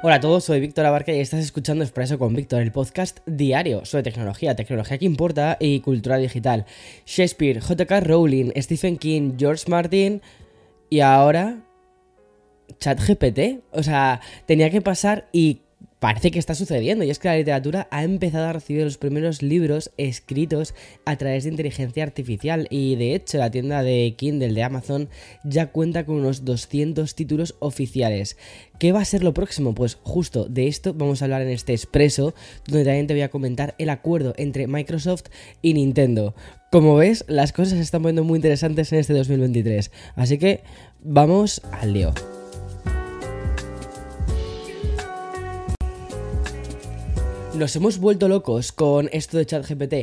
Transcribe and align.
Hola 0.00 0.14
a 0.14 0.20
todos, 0.20 0.44
soy 0.44 0.60
Víctor 0.60 0.86
Abarca 0.86 1.12
y 1.12 1.18
estás 1.18 1.40
escuchando 1.40 1.82
Expreso 1.82 2.20
con 2.20 2.32
Víctor, 2.32 2.62
el 2.62 2.70
podcast 2.70 3.18
diario 3.26 3.84
sobre 3.84 4.04
tecnología, 4.04 4.54
tecnología 4.54 4.96
que 4.96 5.04
importa 5.04 5.56
y 5.58 5.80
cultura 5.80 6.18
digital. 6.18 6.66
Shakespeare, 7.04 7.58
JK 7.58 8.06
Rowling, 8.06 8.52
Stephen 8.58 8.96
King, 8.96 9.32
George 9.36 9.64
Martin 9.68 10.22
y 10.88 11.00
ahora 11.00 11.64
ChatGPT. 12.78 13.64
O 13.72 13.82
sea, 13.82 14.20
tenía 14.46 14.70
que 14.70 14.80
pasar 14.80 15.28
y 15.32 15.62
parece 16.00 16.30
que 16.30 16.38
está 16.38 16.54
sucediendo 16.54 17.04
y 17.04 17.10
es 17.10 17.18
que 17.18 17.28
la 17.28 17.36
literatura 17.36 17.88
ha 17.90 18.04
empezado 18.04 18.46
a 18.46 18.52
recibir 18.52 18.84
los 18.84 18.98
primeros 18.98 19.42
libros 19.42 19.90
escritos 19.96 20.74
a 21.04 21.16
través 21.16 21.44
de 21.44 21.50
inteligencia 21.50 22.04
artificial 22.04 22.68
y 22.70 22.96
de 22.96 23.14
hecho 23.14 23.38
la 23.38 23.50
tienda 23.50 23.82
de 23.82 24.14
Kindle 24.16 24.52
de 24.52 24.62
Amazon 24.62 25.08
ya 25.44 25.72
cuenta 25.72 26.04
con 26.04 26.16
unos 26.16 26.44
200 26.44 27.14
títulos 27.14 27.56
oficiales. 27.58 28.36
¿Qué 28.78 28.92
va 28.92 29.00
a 29.00 29.04
ser 29.04 29.24
lo 29.24 29.34
próximo? 29.34 29.74
Pues 29.74 29.98
justo 30.02 30.44
de 30.44 30.68
esto 30.68 30.94
vamos 30.94 31.20
a 31.20 31.24
hablar 31.24 31.42
en 31.42 31.48
este 31.48 31.72
expreso 31.72 32.34
donde 32.66 32.84
también 32.84 33.08
te 33.08 33.14
voy 33.14 33.22
a 33.22 33.30
comentar 33.30 33.74
el 33.78 33.90
acuerdo 33.90 34.34
entre 34.36 34.68
Microsoft 34.68 35.24
y 35.62 35.74
Nintendo. 35.74 36.34
Como 36.70 36.96
ves, 36.96 37.24
las 37.28 37.52
cosas 37.52 37.74
se 37.74 37.80
están 37.80 38.02
poniendo 38.02 38.24
muy 38.24 38.36
interesantes 38.36 38.92
en 38.92 38.98
este 38.98 39.14
2023, 39.14 39.90
así 40.16 40.38
que 40.38 40.62
vamos 41.00 41.62
al 41.72 41.94
lío. 41.94 42.37
Nos 47.58 47.74
hemos 47.74 47.98
vuelto 47.98 48.28
locos 48.28 48.70
con 48.70 49.10
esto 49.12 49.36
de 49.36 49.44
ChatGPT. 49.44 49.94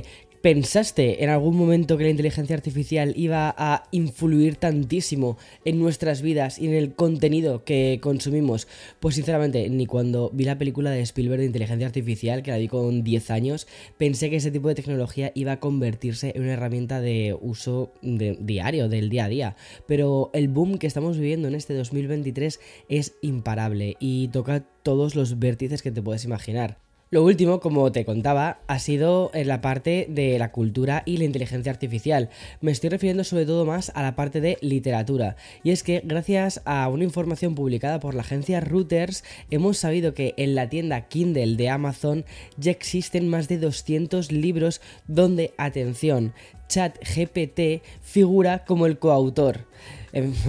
¿Pensaste 0.42 1.24
en 1.24 1.30
algún 1.30 1.56
momento 1.56 1.98
que 1.98 2.04
la 2.04 2.10
inteligencia 2.10 2.54
artificial 2.54 3.14
iba 3.16 3.56
a 3.58 3.84
influir 3.92 4.58
tantísimo 4.58 5.38
en 5.64 5.80
nuestras 5.80 6.22
vidas 6.22 6.60
y 6.60 6.68
en 6.68 6.74
el 6.74 6.96
contenido 6.96 7.64
que 7.64 8.00
consumimos? 8.02 8.68
Pues 9.00 9.16
sinceramente, 9.16 9.70
ni 9.70 9.86
cuando 9.86 10.32
vi 10.34 10.44
la 10.44 10.58
película 10.58 10.92
de 10.92 11.00
Spielberg 11.00 11.40
de 11.40 11.46
inteligencia 11.46 11.88
artificial, 11.88 12.44
que 12.44 12.52
la 12.52 12.58
vi 12.58 12.68
con 12.68 13.06
10 13.06 13.32
años, 13.32 13.68
pensé 13.98 14.30
que 14.30 14.36
ese 14.36 14.52
tipo 14.52 14.68
de 14.68 14.76
tecnología 14.76 15.32
iba 15.34 15.54
a 15.54 15.60
convertirse 15.62 16.34
en 16.36 16.44
una 16.44 16.54
herramienta 16.54 17.00
de 17.00 17.38
uso 17.40 17.94
diario, 18.02 18.90
del 18.90 19.08
día 19.08 19.26
a 19.26 19.30
día. 19.30 19.56
Pero 19.88 20.30
el 20.34 20.50
boom 20.50 20.78
que 20.78 20.88
estamos 20.88 21.18
viviendo 21.18 21.48
en 21.48 21.56
este 21.56 21.74
2023 21.74 22.60
es 22.90 23.14
imparable 23.22 23.96
y 24.02 24.28
toca 24.28 24.66
todos 24.84 25.16
los 25.16 25.40
vértices 25.40 25.82
que 25.82 25.92
te 25.92 26.02
puedes 26.02 26.26
imaginar. 26.26 26.85
Lo 27.12 27.24
último, 27.24 27.60
como 27.60 27.92
te 27.92 28.04
contaba, 28.04 28.58
ha 28.66 28.80
sido 28.80 29.30
en 29.36 29.48
la 29.48 29.62
parte 29.62 30.08
de 30.10 30.40
la 30.40 30.52
cultura 30.52 31.04
y 31.06 31.18
la 31.18 31.26
inteligencia 31.26 31.72
artificial. 31.72 32.32
Me 32.62 32.72
estoy 32.72 32.90
refiriendo 32.90 33.24
sobre 33.24 33.46
todo 33.46 33.64
más 33.64 33.92
a 33.94 34.02
la 34.02 34.16
parte 34.16 34.42
de 34.42 34.58
literatura. 34.62 35.36
Y 35.62 35.70
es 35.70 35.84
que 35.84 36.02
gracias 36.04 36.64
a 36.66 36.90
una 36.90 37.04
información 37.04 37.54
publicada 37.54 38.00
por 38.00 38.16
la 38.16 38.22
agencia 38.22 38.60
Reuters, 38.60 39.24
hemos 39.52 39.78
sabido 39.78 40.16
que 40.16 40.34
en 40.38 40.56
la 40.56 40.68
tienda 40.68 41.08
Kindle 41.08 41.58
de 41.58 41.70
Amazon 41.70 42.26
ya 42.58 42.72
existen 42.72 43.30
más 43.30 43.48
de 43.48 43.60
200 43.60 44.32
libros 44.32 44.82
donde, 45.08 45.54
atención, 45.60 46.34
ChatGPT 46.68 47.84
figura 48.02 48.66
como 48.66 48.86
el 48.86 49.00
coautor. 49.00 49.66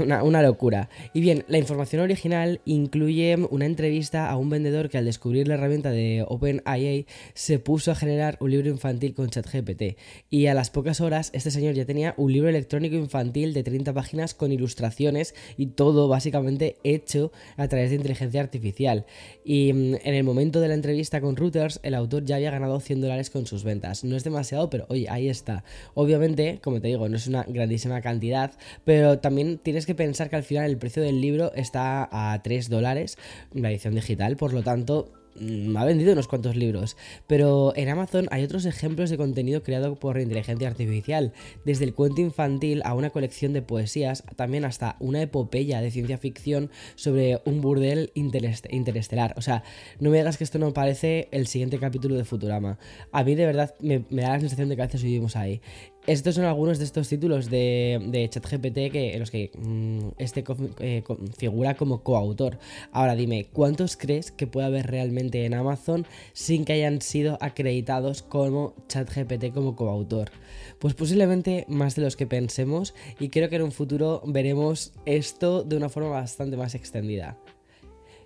Una, 0.01 0.23
una, 0.23 0.43
locura. 0.43 0.89
Y 1.13 1.21
bien, 1.21 1.45
la 1.49 1.59
información 1.59 2.01
original 2.01 2.61
incluye 2.67 3.37
una 3.51 3.67
entrevista 3.67 4.31
a 4.31 4.37
un 4.37 4.49
vendedor 4.49 4.89
que 4.89 4.99
al 4.99 5.05
descubrir 5.05 5.49
la 5.49 5.55
herramienta 5.55 5.91
de 5.91 6.25
OpenIA 6.29 7.05
se 7.35 7.59
puso 7.59 7.91
a 7.91 7.97
generar 7.97 8.37
un 8.39 8.53
libro 8.53 8.69
infantil 8.69 9.13
con 9.13 9.29
ChatGPT. 9.29 9.99
Y 10.31 10.47
a 10.47 10.55
las 10.55 10.71
pocas 10.71 11.01
horas, 11.01 11.31
este 11.33 11.51
señor 11.51 11.75
ya 11.75 11.85
tenía 11.85 12.15
un 12.17 12.33
libro 12.33 12.49
electrónico 12.49 12.95
infantil 12.95 13.53
de 13.55 13.65
30 13.65 13.93
páginas 13.93 14.35
con 14.35 14.53
ilustraciones 14.53 15.35
y 15.57 15.67
todo 15.67 16.07
básicamente 16.07 16.77
hecho 16.85 17.33
a 17.57 17.67
través 17.67 17.91
de 17.91 17.97
inteligencia 17.97 18.41
artificial. 18.41 19.05
Y 19.45 19.73
mm, 19.73 19.95
en 20.05 20.15
el 20.15 20.23
momento 20.23 20.61
de 20.61 20.69
la 20.69 20.75
entrevista 20.75 21.21
con 21.21 21.35
Reuters, 21.35 21.81
el 21.83 21.95
autor 21.95 22.25
ya 22.25 22.37
había 22.37 22.53
ganado 22.53 22.79
100 22.79 23.01
dólares 23.01 23.31
con 23.31 23.47
sus 23.47 23.65
ventas. 23.65 24.05
No 24.05 24.15
es 24.15 24.23
demasiado, 24.23 24.71
pero 24.71 24.87
oye, 24.89 25.09
ahí 25.11 25.29
está. 25.29 25.65
Obviamente, 26.07 26.61
como 26.63 26.81
te 26.81 26.87
digo, 26.87 27.09
no 27.09 27.17
es 27.17 27.27
una 27.27 27.43
grandísima 27.43 28.01
cantidad, 28.01 28.53
pero 28.85 29.19
también 29.19 29.59
tienes 29.59 29.87
que 29.87 29.97
pensar 29.97 30.31
que 30.31 30.37
al 30.37 30.45
final 30.45 30.71
el 30.71 30.79
precio 30.79 31.03
del 31.03 31.21
libro 31.21 31.53
está 31.55 32.09
a 32.13 32.41
3 32.45 32.71
dólares, 32.71 33.19
la 33.53 33.73
edición 33.73 33.97
digital, 33.97 34.37
por 34.37 34.53
lo 34.53 34.63
tanto 34.63 35.13
mm, 35.41 35.77
ha 35.77 35.85
vendido 35.85 36.13
unos 36.13 36.29
cuantos 36.29 36.55
libros, 36.55 36.97
pero 37.27 37.73
en 37.75 37.89
Amazon 37.89 38.29
hay 38.31 38.45
otros 38.45 38.67
ejemplos 38.67 39.11
de 39.11 39.17
contenido 39.17 39.65
creado 39.65 39.97
por 39.97 40.21
inteligencia 40.21 40.69
artificial, 40.69 41.33
desde 41.65 41.85
el 41.85 41.93
cuento 41.93 42.21
infantil 42.21 42.83
a 42.85 42.95
una 42.95 43.11
colección 43.11 43.53
de 43.53 43.63
poesías, 43.63 44.23
también 44.37 44.65
hasta 44.65 44.95
una 45.01 45.21
epopeya 45.21 45.81
de 45.81 45.91
ciencia 45.91 46.19
ficción 46.19 46.71
sobre 46.95 47.41
un 47.47 47.61
burdel 47.61 48.13
interestelar. 48.15 49.35
O 49.37 49.43
sea, 49.43 49.65
no 49.99 50.11
me 50.11 50.19
digas 50.19 50.39
que 50.39 50.45
esto 50.45 50.61
no 50.61 50.73
parece 50.73 51.27
el 51.33 51.49
siguiente 51.49 51.81
capítulo 51.81 52.15
de 52.15 52.25
Futurama. 52.25 52.79
A 53.11 53.25
mí 53.25 53.35
de 53.35 53.47
verdad 53.47 53.75
me, 53.81 54.05
da 54.09 54.29
la 54.29 54.39
sensación 54.39 54.69
de 54.69 54.77
que 54.77 54.83
a 54.83 54.87
veces 54.87 55.03
vivimos 55.03 55.35
ahí. 55.35 55.61
Estos 56.07 56.37
son 56.37 56.45
algunos 56.45 56.79
de 56.79 56.85
estos 56.85 57.09
títulos 57.09 57.51
de, 57.51 58.29
ChatGPT 58.31 58.93
que, 58.93 59.15
en 59.15 59.19
los 59.19 59.33
que 59.33 59.51
mm, 59.59 60.11
este 60.19 60.45
eh, 60.79 61.03
figura 61.37 61.75
como 61.75 62.05
coautor. 62.05 62.61
Ahora 62.93 63.17
dime, 63.17 63.49
¿cuántos 63.53 63.97
crees 63.97 64.31
que 64.31 64.47
puede 64.47 64.69
haber 64.69 64.87
realmente 64.87 65.45
en 65.45 65.55
Amazon 65.55 66.07
sin 66.33 66.65
que 66.65 66.75
hayan 66.75 67.03
sido 67.03 67.39
acreditados 67.41 68.23
como 68.23 68.75
ChatGPT 68.87 69.53
como 69.53 69.75
coautor? 69.75 70.31
Pues 70.79 70.95
posiblemente 70.95 71.65
más 71.69 71.97
de 71.97 72.03
los 72.03 72.15
que 72.15 72.29
pensemos 72.29 72.95
y 73.19 73.29
creo 73.29 73.49
que 73.49 73.57
en 73.57 73.63
un 73.63 73.73
futuro 73.73 74.23
veremos 74.25 74.93
esto 75.07 75.65
de 75.65 75.77
una 75.77 75.89
forma 75.89 76.11
bastante 76.11 76.57
más 76.57 76.77
extendida. 76.77 77.37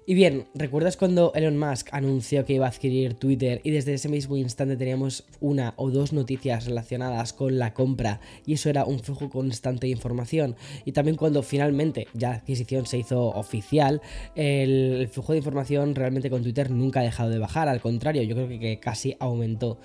Y 0.07 0.15
bien, 0.15 0.47
¿recuerdas 0.55 0.97
cuando 0.97 1.33
Elon 1.35 1.59
Musk 1.59 1.89
anunció 1.93 2.45
que 2.45 2.55
iba 2.55 2.67
a 2.67 2.71
adquirir 2.71 3.15
Twitter 3.15 3.61
y 3.63 3.71
desde 3.71 3.95
ese 3.95 4.09
mismo 4.09 4.37
instante 4.37 4.77
teníamos 4.77 5.25
una 5.41 5.75
o 5.77 5.91
dos 5.91 6.13
noticias 6.13 6.67
relacionadas 6.67 7.33
con 7.33 7.59
la 7.59 7.75
compra 7.75 8.21
y 8.47 8.55
eso 8.55 8.71
era 8.71 8.85
un 8.85 8.99
flujo 8.99 9.29
constante 9.29 9.87
de 9.87 9.93
información? 9.93 10.57
Y 10.85 10.93
también 10.93 11.17
cuando 11.17 11.43
finalmente 11.43 12.09
ya 12.15 12.31
la 12.31 12.37
adquisición 12.37 12.87
se 12.87 12.99
hizo 12.99 13.29
oficial, 13.29 14.01
el 14.35 15.07
flujo 15.13 15.33
de 15.33 15.39
información 15.39 15.95
realmente 15.95 16.31
con 16.31 16.43
Twitter 16.43 16.71
nunca 16.71 17.01
ha 17.01 17.05
dejado 17.05 17.31
de 17.31 17.39
bajar, 17.39 17.69
al 17.69 17.81
contrario, 17.81 18.23
yo 18.23 18.35
creo 18.35 18.49
que 18.49 18.81
casi 18.81 19.17
aumentó. 19.21 19.79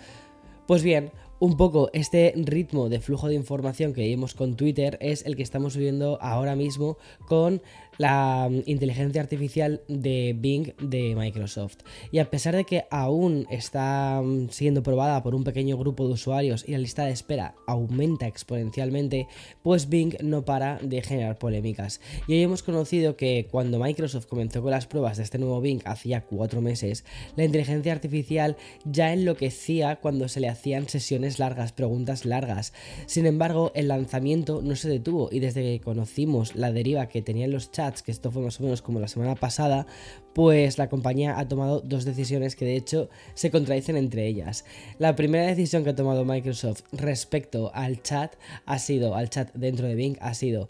Pues 0.65 0.81
bien, 0.81 1.11
un 1.39 1.57
poco 1.57 1.89
este 1.93 2.33
ritmo 2.37 2.87
de 2.89 2.99
flujo 2.99 3.27
de 3.27 3.35
información 3.35 3.93
que 3.93 4.01
vimos 4.01 4.33
con 4.33 4.55
Twitter 4.55 4.97
es 5.01 5.25
el 5.25 5.35
que 5.35 5.43
estamos 5.43 5.75
viviendo 5.75 6.17
ahora 6.21 6.55
mismo 6.55 6.97
con 7.27 7.61
la 7.97 8.47
mm, 8.49 8.63
inteligencia 8.65 9.21
artificial 9.21 9.81
de 9.87 10.35
Bing 10.37 10.73
de 10.79 11.15
Microsoft. 11.15 11.77
Y 12.11 12.19
a 12.19 12.29
pesar 12.29 12.55
de 12.55 12.65
que 12.65 12.85
aún 12.91 13.47
está 13.49 14.21
mm, 14.23 14.49
siendo 14.49 14.83
probada 14.83 15.23
por 15.23 15.35
un 15.35 15.43
pequeño 15.43 15.77
grupo 15.77 16.07
de 16.07 16.13
usuarios 16.13 16.63
y 16.67 16.71
la 16.71 16.79
lista 16.79 17.05
de 17.05 17.11
espera 17.11 17.55
aumenta 17.67 18.27
exponencialmente, 18.27 19.27
pues 19.63 19.89
Bing 19.89 20.15
no 20.21 20.45
para 20.45 20.77
de 20.79 21.01
generar 21.01 21.37
polémicas. 21.37 22.01
Y 22.27 22.33
hoy 22.33 22.43
hemos 22.43 22.63
conocido 22.63 23.15
que 23.15 23.47
cuando 23.49 23.79
Microsoft 23.79 24.27
comenzó 24.27 24.61
con 24.61 24.71
las 24.71 24.87
pruebas 24.87 25.17
de 25.17 25.23
este 25.23 25.37
nuevo 25.37 25.61
Bing 25.61 25.81
hacía 25.85 26.21
cuatro 26.21 26.61
meses, 26.61 27.05
la 27.35 27.45
inteligencia 27.45 27.91
artificial 27.91 28.57
ya 28.83 29.13
enloquecía 29.13 29.97
cuando 29.97 30.27
se 30.27 30.39
le 30.39 30.49
hacían 30.49 30.89
sesiones 30.89 31.39
largas, 31.39 31.71
preguntas 31.71 32.25
largas. 32.25 32.73
Sin 33.05 33.25
embargo, 33.25 33.71
el 33.75 33.87
lanzamiento 33.87 34.61
no 34.61 34.75
se 34.75 34.89
detuvo 34.89 35.29
y 35.31 35.39
desde 35.39 35.61
que 35.61 35.81
conocimos 35.81 36.55
la 36.55 36.71
deriva 36.71 37.07
que 37.07 37.21
tenían 37.21 37.51
los 37.51 37.71
chats, 37.71 37.84
que 37.93 38.11
esto 38.11 38.31
fue 38.31 38.41
más 38.41 38.59
o 38.59 38.63
menos 38.63 38.81
como 38.81 38.99
la 38.99 39.07
semana 39.07 39.35
pasada, 39.35 39.85
pues 40.33 40.77
la 40.77 40.89
compañía 40.89 41.37
ha 41.37 41.47
tomado 41.47 41.81
dos 41.81 42.05
decisiones 42.05 42.55
que 42.55 42.65
de 42.65 42.75
hecho 42.75 43.09
se 43.33 43.51
contradicen 43.51 43.97
entre 43.97 44.27
ellas. 44.27 44.65
La 44.99 45.15
primera 45.15 45.45
decisión 45.45 45.83
que 45.83 45.91
ha 45.91 45.95
tomado 45.95 46.25
Microsoft 46.25 46.83
respecto 46.91 47.71
al 47.73 48.01
chat 48.01 48.35
ha 48.65 48.79
sido, 48.79 49.15
al 49.15 49.29
chat 49.29 49.53
dentro 49.53 49.87
de 49.87 49.95
Bing, 49.95 50.17
ha 50.21 50.33
sido 50.33 50.69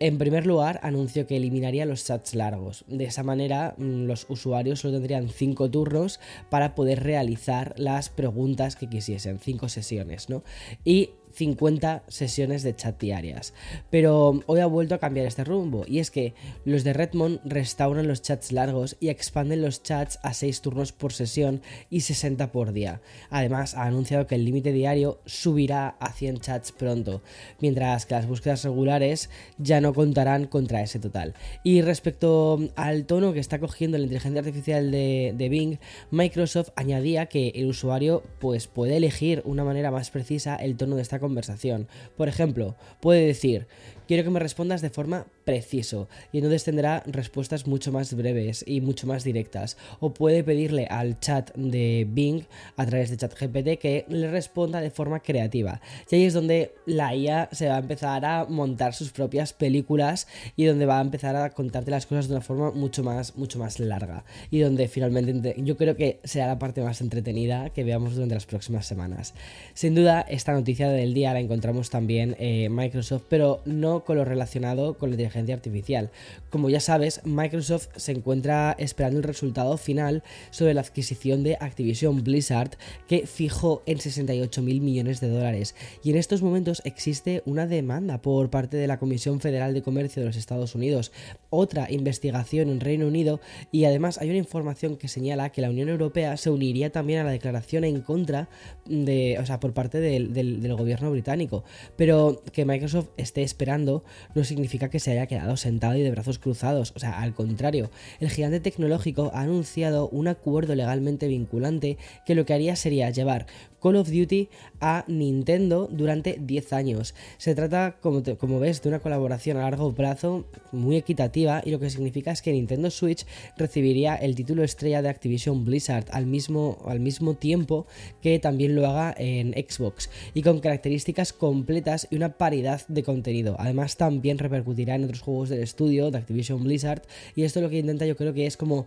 en 0.00 0.18
primer 0.18 0.44
lugar, 0.44 0.80
anunció 0.82 1.26
que 1.26 1.36
eliminaría 1.36 1.86
los 1.86 2.04
chats 2.04 2.34
largos. 2.34 2.84
De 2.88 3.04
esa 3.04 3.22
manera, 3.22 3.74
mm, 3.78 4.04
los 4.04 4.26
usuarios 4.28 4.80
solo 4.80 4.94
tendrían 4.94 5.28
5 5.28 5.70
turnos 5.70 6.20
para 6.50 6.74
poder 6.74 7.02
realizar 7.02 7.74
las 7.78 8.10
preguntas 8.10 8.76
que 8.76 8.88
quisiesen, 8.88 9.38
5 9.38 9.68
sesiones, 9.68 10.28
¿no? 10.28 10.42
Y 10.84 11.10
50 11.34 12.04
sesiones 12.08 12.62
de 12.62 12.76
chat 12.76 13.00
diarias. 13.00 13.54
Pero 13.90 14.40
hoy 14.46 14.60
ha 14.60 14.66
vuelto 14.66 14.94
a 14.94 14.98
cambiar 14.98 15.26
este 15.26 15.44
rumbo 15.44 15.84
y 15.86 15.98
es 15.98 16.10
que 16.10 16.34
los 16.64 16.84
de 16.84 16.92
Redmond 16.92 17.40
restauran 17.44 18.08
los 18.08 18.22
chats 18.22 18.52
largos 18.52 18.96
y 19.00 19.08
expanden 19.08 19.62
los 19.62 19.82
chats 19.82 20.18
a 20.22 20.34
6 20.34 20.60
turnos 20.60 20.92
por 20.92 21.12
sesión 21.12 21.62
y 21.90 22.00
60 22.00 22.52
por 22.52 22.72
día. 22.72 23.00
Además, 23.30 23.74
ha 23.74 23.84
anunciado 23.84 24.26
que 24.26 24.36
el 24.36 24.44
límite 24.44 24.72
diario 24.72 25.20
subirá 25.26 25.96
a 26.00 26.12
100 26.12 26.40
chats 26.40 26.72
pronto, 26.72 27.22
mientras 27.60 28.06
que 28.06 28.14
las 28.14 28.26
búsquedas 28.26 28.64
regulares 28.64 29.30
ya 29.58 29.80
no 29.80 29.94
contarán 29.94 30.46
contra 30.46 30.82
ese 30.82 30.98
total. 30.98 31.34
Y 31.62 31.82
respecto 31.82 32.60
al 32.76 33.06
tono 33.06 33.32
que 33.32 33.40
está 33.40 33.58
cogiendo 33.58 33.98
la 33.98 34.04
inteligencia 34.04 34.40
artificial 34.40 34.90
de, 34.90 35.34
de 35.36 35.48
Bing, 35.48 35.78
Microsoft 36.10 36.70
añadía 36.76 37.26
que 37.26 37.48
el 37.54 37.66
usuario 37.66 38.22
pues, 38.38 38.66
puede 38.66 38.96
elegir 38.96 39.42
una 39.44 39.64
manera 39.64 39.90
más 39.90 40.10
precisa 40.10 40.56
el 40.56 40.76
tono 40.76 40.96
de 40.96 41.02
esta 41.02 41.18
conversación. 41.24 41.88
Por 42.16 42.28
ejemplo, 42.28 42.76
puede 43.00 43.26
decir, 43.26 43.66
quiero 44.06 44.24
que 44.24 44.30
me 44.30 44.40
respondas 44.40 44.82
de 44.82 44.90
forma 44.90 45.26
preciso 45.44 46.08
y 46.32 46.38
entonces 46.38 46.64
tendrá 46.64 47.02
respuestas 47.06 47.66
mucho 47.66 47.92
más 47.92 48.14
breves 48.14 48.64
y 48.66 48.80
mucho 48.80 49.06
más 49.06 49.24
directas. 49.24 49.76
O 50.00 50.14
puede 50.14 50.44
pedirle 50.44 50.86
al 50.86 51.18
chat 51.20 51.54
de 51.54 52.06
Bing 52.08 52.44
a 52.76 52.86
través 52.86 53.10
de 53.10 53.16
ChatGPT 53.16 53.78
que 53.80 54.04
le 54.08 54.30
responda 54.30 54.80
de 54.80 54.90
forma 54.90 55.20
creativa. 55.20 55.80
Y 56.10 56.16
ahí 56.16 56.24
es 56.24 56.34
donde 56.34 56.74
la 56.86 57.14
IA 57.14 57.48
se 57.52 57.68
va 57.68 57.76
a 57.76 57.80
empezar 57.80 58.24
a 58.24 58.46
montar 58.46 58.94
sus 58.94 59.10
propias 59.10 59.52
películas 59.52 60.26
y 60.56 60.64
donde 60.64 60.86
va 60.86 60.98
a 60.98 61.02
empezar 61.02 61.36
a 61.36 61.50
contarte 61.50 61.90
las 61.90 62.06
cosas 62.06 62.28
de 62.28 62.34
una 62.34 62.40
forma 62.40 62.70
mucho 62.70 63.02
más, 63.02 63.36
mucho 63.36 63.58
más 63.58 63.78
larga. 63.80 64.24
Y 64.50 64.60
donde 64.60 64.88
finalmente 64.88 65.54
yo 65.58 65.76
creo 65.76 65.96
que 65.96 66.20
será 66.24 66.46
la 66.46 66.58
parte 66.58 66.82
más 66.82 67.00
entretenida 67.00 67.70
que 67.70 67.84
veamos 67.84 68.14
durante 68.14 68.34
las 68.34 68.46
próximas 68.46 68.86
semanas. 68.86 69.34
Sin 69.74 69.94
duda, 69.94 70.20
esta 70.22 70.52
noticia 70.52 70.88
del 70.88 71.14
día 71.14 71.32
la 71.32 71.40
encontramos 71.40 71.90
también 71.90 72.36
en 72.38 72.74
Microsoft, 72.74 73.24
pero 73.28 73.62
no 73.64 73.93
con 74.02 74.16
lo 74.16 74.24
relacionado 74.24 74.98
con 74.98 75.10
la 75.10 75.14
inteligencia 75.14 75.54
artificial. 75.54 76.10
Como 76.50 76.70
ya 76.70 76.80
sabes, 76.80 77.20
Microsoft 77.24 77.88
se 77.96 78.12
encuentra 78.12 78.74
esperando 78.78 79.18
el 79.18 79.24
resultado 79.24 79.76
final 79.76 80.22
sobre 80.50 80.74
la 80.74 80.80
adquisición 80.80 81.44
de 81.44 81.56
Activision 81.60 82.24
Blizzard 82.24 82.72
que 83.06 83.26
fijó 83.26 83.82
en 83.86 84.00
68 84.00 84.62
mil 84.62 84.80
millones 84.80 85.20
de 85.20 85.28
dólares. 85.28 85.76
Y 86.02 86.10
en 86.10 86.16
estos 86.16 86.42
momentos 86.42 86.82
existe 86.84 87.42
una 87.46 87.66
demanda 87.66 88.20
por 88.20 88.50
parte 88.50 88.76
de 88.76 88.86
la 88.86 88.98
Comisión 88.98 89.40
Federal 89.40 89.74
de 89.74 89.82
Comercio 89.82 90.22
de 90.22 90.26
los 90.26 90.36
Estados 90.36 90.74
Unidos, 90.74 91.12
otra 91.50 91.90
investigación 91.90 92.70
en 92.70 92.80
Reino 92.80 93.06
Unido 93.06 93.40
y 93.70 93.84
además 93.84 94.18
hay 94.18 94.30
una 94.30 94.38
información 94.38 94.96
que 94.96 95.08
señala 95.08 95.50
que 95.50 95.60
la 95.60 95.70
Unión 95.70 95.88
Europea 95.88 96.36
se 96.36 96.50
uniría 96.50 96.90
también 96.90 97.20
a 97.20 97.24
la 97.24 97.30
declaración 97.30 97.84
en 97.84 98.00
contra 98.00 98.48
de, 98.86 99.38
o 99.38 99.46
sea, 99.46 99.60
por 99.60 99.72
parte 99.72 100.00
del, 100.00 100.32
del 100.32 100.74
gobierno 100.74 101.10
británico. 101.10 101.64
Pero 101.96 102.42
que 102.52 102.64
Microsoft 102.64 103.08
esté 103.16 103.42
esperando 103.42 103.83
no 103.84 104.44
significa 104.44 104.90
que 104.90 105.00
se 105.00 105.12
haya 105.12 105.26
quedado 105.26 105.56
sentado 105.56 105.96
y 105.96 106.02
de 106.02 106.10
brazos 106.10 106.38
cruzados, 106.38 106.92
o 106.96 106.98
sea, 106.98 107.20
al 107.20 107.34
contrario, 107.34 107.90
el 108.20 108.30
gigante 108.30 108.60
tecnológico 108.60 109.30
ha 109.34 109.42
anunciado 109.42 110.08
un 110.08 110.28
acuerdo 110.28 110.74
legalmente 110.74 111.28
vinculante 111.28 111.98
que 112.26 112.34
lo 112.34 112.44
que 112.44 112.54
haría 112.54 112.76
sería 112.76 113.10
llevar 113.10 113.46
Call 113.84 113.96
of 113.96 114.08
Duty 114.08 114.48
a 114.80 115.04
Nintendo 115.08 115.90
durante 115.92 116.38
10 116.40 116.72
años. 116.72 117.14
Se 117.36 117.54
trata, 117.54 117.98
como, 118.00 118.58
ves, 118.58 118.80
de 118.80 118.88
una 118.88 119.00
colaboración 119.00 119.58
a 119.58 119.60
largo 119.60 119.94
plazo 119.94 120.46
muy 120.72 120.96
equitativa 120.96 121.60
y 121.62 121.70
lo 121.70 121.78
que 121.78 121.90
significa 121.90 122.30
es 122.30 122.40
que 122.40 122.52
Nintendo 122.52 122.90
Switch 122.90 123.26
recibiría 123.58 124.16
el 124.16 124.36
título 124.36 124.64
estrella 124.64 125.02
de 125.02 125.10
Activision 125.10 125.66
Blizzard 125.66 126.06
al 126.12 126.24
mismo, 126.24 126.78
al 126.86 127.00
mismo 127.00 127.34
tiempo 127.34 127.86
que 128.22 128.38
también 128.38 128.74
lo 128.74 128.86
haga 128.86 129.14
en 129.18 129.52
Xbox 129.52 130.08
y 130.32 130.40
con 130.40 130.60
características 130.60 131.34
completas 131.34 132.08
y 132.10 132.16
una 132.16 132.38
paridad 132.38 132.80
de 132.88 133.02
contenido. 133.02 133.54
También 133.96 134.38
repercutirá 134.38 134.94
en 134.94 135.04
otros 135.04 135.20
juegos 135.20 135.48
del 135.48 135.62
estudio 135.62 136.10
de 136.10 136.18
Activision 136.18 136.62
Blizzard 136.62 137.02
y 137.34 137.44
esto 137.44 137.60
lo 137.60 137.70
que 137.70 137.78
intenta 137.78 138.06
yo 138.06 138.16
creo 138.16 138.32
que 138.32 138.46
es 138.46 138.56
como 138.56 138.86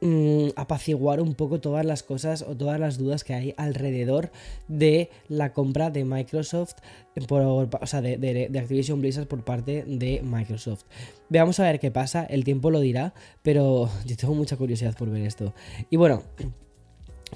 Mm, 0.00 0.50
apaciguar 0.54 1.20
un 1.20 1.34
poco 1.34 1.60
todas 1.60 1.84
las 1.84 2.04
cosas 2.04 2.42
o 2.42 2.56
todas 2.56 2.78
las 2.78 2.98
dudas 2.98 3.24
que 3.24 3.34
hay 3.34 3.54
alrededor 3.56 4.30
de 4.68 5.10
la 5.26 5.52
compra 5.52 5.90
de 5.90 6.04
Microsoft, 6.04 6.74
por, 7.26 7.42
o 7.42 7.86
sea, 7.86 8.00
de, 8.00 8.16
de, 8.16 8.58
Activision 8.60 9.00
Blizzard 9.00 9.26
por 9.26 9.44
parte 9.44 9.82
de 9.84 10.22
Microsoft. 10.22 10.84
Veamos 11.28 11.58
a 11.58 11.64
ver 11.64 11.80
qué 11.80 11.90
pasa, 11.90 12.24
el 12.24 12.44
tiempo 12.44 12.70
lo 12.70 12.78
dirá, 12.78 13.12
pero 13.42 13.90
yo 14.06 14.16
tengo 14.16 14.34
mucha 14.34 14.56
curiosidad 14.56 14.96
por 14.96 15.10
ver 15.10 15.22
esto. 15.22 15.52
Y 15.90 15.96
bueno, 15.96 16.22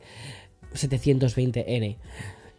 720N. 0.75 1.97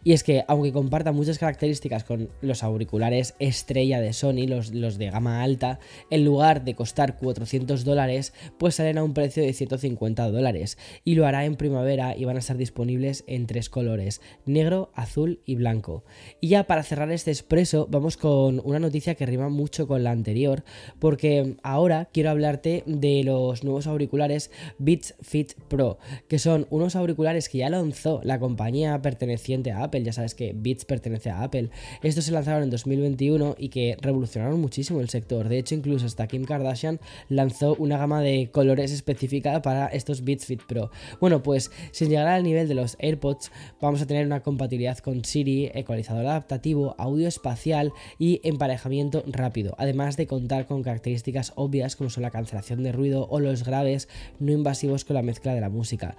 Y 0.04 0.12
es 0.12 0.22
que, 0.22 0.44
aunque 0.48 0.72
comparta 0.72 1.12
muchas 1.12 1.38
características 1.38 2.04
con 2.04 2.28
los 2.40 2.62
auriculares 2.62 3.34
estrella 3.38 4.00
de 4.00 4.12
Sony, 4.12 4.46
los, 4.46 4.72
los 4.72 4.98
de 4.98 5.10
gama 5.10 5.42
alta, 5.42 5.80
en 6.10 6.24
lugar 6.24 6.64
de 6.64 6.74
costar 6.74 7.16
400 7.18 7.84
dólares, 7.84 8.32
pues 8.58 8.76
salen 8.76 8.98
a 8.98 9.04
un 9.04 9.14
precio 9.14 9.42
de 9.42 9.52
150 9.52 10.30
dólares. 10.30 10.78
Y 11.04 11.14
lo 11.14 11.26
hará 11.26 11.44
en 11.44 11.56
primavera 11.56 12.16
y 12.16 12.24
van 12.24 12.36
a 12.36 12.40
estar 12.40 12.56
disponibles 12.56 13.24
en 13.26 13.46
tres 13.46 13.68
colores, 13.68 14.20
negro, 14.46 14.90
azul 14.94 15.40
y 15.44 15.56
blanco. 15.56 16.04
Y 16.40 16.48
ya 16.48 16.64
para 16.64 16.82
cerrar 16.82 17.10
este 17.10 17.30
expreso, 17.30 17.86
vamos 17.90 18.16
con 18.16 18.60
una 18.64 18.78
noticia 18.78 19.14
que 19.14 19.26
rima 19.26 19.48
mucho 19.48 19.86
con 19.86 20.04
la 20.04 20.10
anterior, 20.10 20.64
porque 20.98 21.56
ahora 21.62 22.08
quiero 22.12 22.30
hablarte 22.30 22.84
de 22.86 23.24
los 23.24 23.64
nuevos 23.64 23.86
auriculares 23.86 24.50
Beats 24.78 25.14
Fit 25.20 25.54
Pro, 25.68 25.98
que 26.28 26.38
son 26.38 26.66
unos 26.70 26.96
auriculares 26.96 27.48
que 27.48 27.58
ya 27.58 27.70
lanzó 27.70 28.20
la 28.24 28.38
compañía 28.38 29.00
perteneciente 29.02 29.72
a 29.72 29.87
Apple, 29.88 30.02
ya 30.02 30.12
sabes 30.12 30.34
que 30.34 30.52
Beats 30.54 30.84
pertenece 30.84 31.30
a 31.30 31.42
Apple. 31.42 31.70
Estos 32.02 32.24
se 32.24 32.32
lanzaron 32.32 32.62
en 32.62 32.70
2021 32.70 33.56
y 33.58 33.70
que 33.70 33.96
revolucionaron 34.00 34.60
muchísimo 34.60 35.00
el 35.00 35.08
sector. 35.08 35.48
De 35.48 35.58
hecho, 35.58 35.74
incluso 35.74 36.06
hasta 36.06 36.26
Kim 36.26 36.44
Kardashian 36.44 37.00
lanzó 37.28 37.74
una 37.78 37.98
gama 37.98 38.20
de 38.20 38.50
colores 38.52 38.92
específica 38.92 39.62
para 39.62 39.86
estos 39.86 40.24
Beats 40.24 40.46
Fit 40.46 40.62
Pro. 40.66 40.90
Bueno, 41.20 41.42
pues 41.42 41.70
sin 41.90 42.10
llegar 42.10 42.28
al 42.28 42.44
nivel 42.44 42.68
de 42.68 42.74
los 42.74 42.96
AirPods, 43.00 43.50
vamos 43.80 44.02
a 44.02 44.06
tener 44.06 44.26
una 44.26 44.42
compatibilidad 44.42 44.98
con 44.98 45.24
Siri, 45.24 45.70
ecualizador 45.74 46.26
adaptativo, 46.26 46.94
audio 46.98 47.26
espacial 47.26 47.92
y 48.18 48.40
emparejamiento 48.44 49.24
rápido, 49.26 49.74
además 49.78 50.16
de 50.16 50.26
contar 50.26 50.66
con 50.66 50.82
características 50.82 51.52
obvias 51.56 51.96
como 51.96 52.10
son 52.10 52.22
la 52.22 52.30
cancelación 52.30 52.82
de 52.82 52.92
ruido 52.92 53.26
o 53.30 53.40
los 53.40 53.64
graves 53.64 54.08
no 54.38 54.52
invasivos 54.52 55.04
con 55.04 55.14
la 55.14 55.22
mezcla 55.22 55.54
de 55.54 55.60
la 55.60 55.68
música. 55.68 56.16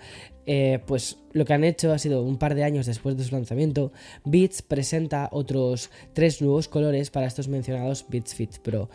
Eh, 0.51 0.79
pues 0.87 1.17
lo 1.31 1.45
que 1.45 1.53
han 1.53 1.63
hecho 1.63 1.93
ha 1.93 1.99
sido 1.99 2.23
un 2.23 2.37
par 2.37 2.55
de 2.55 2.63
años 2.63 2.87
después 2.87 3.15
de 3.15 3.23
su 3.23 3.35
lanzamiento, 3.35 3.58
Beats 4.23 4.61
presenta 4.61 5.29
otros 5.31 5.89
tres 6.13 6.41
nuevos 6.41 6.67
colores 6.67 7.09
para 7.09 7.27
estos 7.27 7.47
mencionados 7.47 8.05
Beats 8.09 8.33
Fit 8.33 8.57
Pro. 8.59 8.89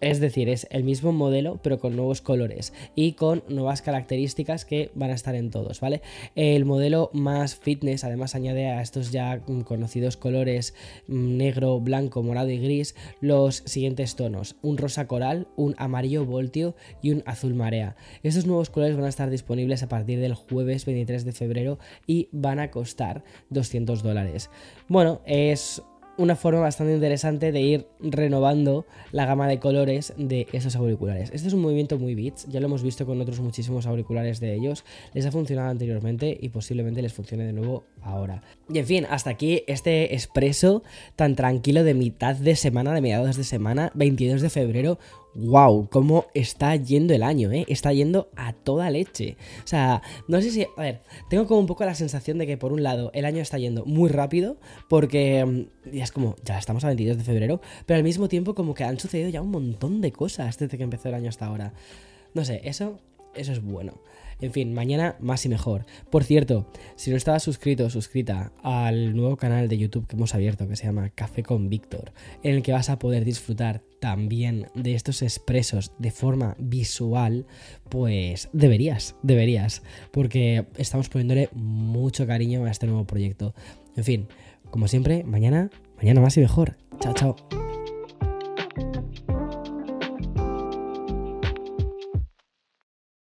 Es 0.00 0.20
decir, 0.20 0.48
es 0.48 0.66
el 0.70 0.84
mismo 0.84 1.12
modelo, 1.12 1.58
pero 1.62 1.78
con 1.78 1.96
nuevos 1.96 2.20
colores 2.20 2.72
y 2.94 3.12
con 3.12 3.42
nuevas 3.48 3.82
características 3.82 4.64
que 4.64 4.90
van 4.94 5.10
a 5.10 5.14
estar 5.14 5.34
en 5.34 5.50
todos, 5.50 5.80
¿vale? 5.80 6.02
El 6.34 6.64
modelo 6.64 7.10
más 7.12 7.56
fitness, 7.56 8.04
además, 8.04 8.34
añade 8.34 8.66
a 8.66 8.82
estos 8.82 9.10
ya 9.10 9.40
conocidos 9.64 10.16
colores 10.16 10.74
mm, 11.08 11.36
negro, 11.36 11.80
blanco, 11.80 12.22
morado 12.22 12.50
y 12.50 12.58
gris 12.58 12.94
los 13.20 13.62
siguientes 13.64 14.16
tonos: 14.16 14.56
un 14.62 14.76
rosa 14.76 15.06
coral, 15.06 15.48
un 15.56 15.74
amarillo 15.78 16.24
voltio 16.24 16.74
y 17.02 17.12
un 17.12 17.22
azul 17.26 17.54
marea. 17.54 17.96
Estos 18.22 18.46
nuevos 18.46 18.70
colores 18.70 18.96
van 18.96 19.06
a 19.06 19.10
estar 19.10 19.30
disponibles 19.30 19.82
a 19.82 19.88
partir 19.88 20.20
del 20.20 20.34
jueves 20.34 20.84
23 20.84 21.24
de 21.24 21.32
febrero 21.32 21.78
y 22.06 22.28
van 22.32 22.60
a 22.60 22.70
costar 22.70 23.24
200 23.50 24.02
dólares. 24.02 24.50
Bueno, 24.88 25.20
es 25.24 25.82
una 26.18 26.36
forma 26.36 26.60
bastante 26.60 26.94
interesante 26.94 27.52
de 27.52 27.60
ir 27.60 27.86
renovando 28.00 28.86
la 29.12 29.26
gama 29.26 29.48
de 29.48 29.58
colores 29.58 30.14
de 30.16 30.46
esos 30.52 30.76
auriculares. 30.76 31.30
Este 31.32 31.48
es 31.48 31.54
un 31.54 31.60
movimiento 31.60 31.98
muy 31.98 32.14
Beats, 32.14 32.46
ya 32.48 32.60
lo 32.60 32.66
hemos 32.66 32.82
visto 32.82 33.06
con 33.06 33.20
otros 33.20 33.40
muchísimos 33.40 33.86
auriculares 33.86 34.40
de 34.40 34.54
ellos, 34.54 34.84
les 35.14 35.26
ha 35.26 35.32
funcionado 35.32 35.70
anteriormente 35.70 36.36
y 36.40 36.48
posiblemente 36.48 37.02
les 37.02 37.12
funcione 37.12 37.44
de 37.44 37.52
nuevo 37.52 37.84
ahora. 38.02 38.42
Y 38.72 38.78
en 38.78 38.86
fin, 38.86 39.06
hasta 39.10 39.30
aquí 39.30 39.62
este 39.66 40.14
expreso 40.14 40.82
tan 41.16 41.36
tranquilo 41.36 41.84
de 41.84 41.94
mitad 41.94 42.36
de 42.36 42.56
semana, 42.56 42.94
de 42.94 43.00
mediados 43.00 43.36
de 43.36 43.44
semana, 43.44 43.90
22 43.94 44.42
de 44.42 44.50
febrero, 44.50 44.98
wow, 45.36 45.88
cómo 45.90 46.26
está 46.34 46.74
yendo 46.76 47.14
el 47.14 47.22
año, 47.22 47.52
¿eh? 47.52 47.64
Está 47.68 47.92
yendo 47.92 48.30
a 48.36 48.52
toda 48.52 48.90
leche. 48.90 49.36
O 49.64 49.66
sea, 49.66 50.02
no 50.28 50.40
sé 50.40 50.50
si, 50.50 50.66
a 50.76 50.80
ver, 50.80 51.00
tengo 51.28 51.46
como 51.46 51.60
un 51.60 51.66
poco 51.66 51.84
la 51.84 51.94
sensación 51.94 52.38
de 52.38 52.46
que 52.46 52.56
por 52.56 52.72
un 52.72 52.82
lado 52.82 53.10
el 53.14 53.24
año 53.24 53.42
está 53.42 53.58
yendo 53.58 53.84
muy 53.84 54.08
rápido, 54.08 54.56
porque 54.88 55.44
mm, 55.44 55.90
ya 55.94 56.04
es 56.04 56.12
como, 56.12 56.36
ya 56.44 56.58
estamos 56.58 56.84
a 56.84 56.88
22 56.88 57.18
de 57.18 57.24
febrero, 57.24 57.60
pero 57.84 57.98
al 57.98 58.04
mismo 58.04 58.28
tiempo 58.28 58.54
como 58.54 58.74
que 58.74 58.84
han 58.84 58.98
sucedido 58.98 59.28
ya 59.28 59.42
un 59.42 59.50
montón 59.50 60.00
de 60.00 60.12
cosas 60.12 60.58
desde 60.58 60.76
que 60.76 60.84
empezó 60.84 61.08
el 61.08 61.14
año 61.14 61.28
hasta 61.28 61.46
ahora. 61.46 61.72
No 62.34 62.44
sé, 62.44 62.60
eso, 62.64 63.00
eso 63.34 63.52
es 63.52 63.62
bueno. 63.62 64.00
En 64.40 64.52
fin, 64.52 64.74
mañana 64.74 65.16
más 65.20 65.44
y 65.46 65.48
mejor. 65.48 65.86
Por 66.10 66.24
cierto, 66.24 66.70
si 66.96 67.10
no 67.10 67.16
estabas 67.16 67.42
suscrito 67.42 67.86
o 67.86 67.90
suscrita 67.90 68.52
al 68.62 69.16
nuevo 69.16 69.36
canal 69.36 69.68
de 69.68 69.78
YouTube 69.78 70.06
que 70.06 70.16
hemos 70.16 70.34
abierto, 70.34 70.68
que 70.68 70.76
se 70.76 70.84
llama 70.84 71.10
Café 71.10 71.42
con 71.42 71.70
Víctor, 71.70 72.12
en 72.42 72.56
el 72.56 72.62
que 72.62 72.72
vas 72.72 72.90
a 72.90 72.98
poder 72.98 73.24
disfrutar 73.24 73.82
también 74.00 74.66
de 74.74 74.94
estos 74.94 75.22
expresos 75.22 75.92
de 75.98 76.10
forma 76.10 76.54
visual, 76.58 77.46
pues 77.88 78.50
deberías, 78.52 79.16
deberías, 79.22 79.82
porque 80.10 80.66
estamos 80.76 81.08
poniéndole 81.08 81.48
mucho 81.54 82.26
cariño 82.26 82.64
a 82.66 82.70
este 82.70 82.86
nuevo 82.86 83.06
proyecto. 83.06 83.54
En 83.96 84.04
fin, 84.04 84.28
como 84.70 84.86
siempre, 84.86 85.24
mañana, 85.24 85.70
mañana 85.96 86.20
más 86.20 86.36
y 86.36 86.40
mejor. 86.40 86.76
Chao, 87.00 87.14
chao. 87.14 87.65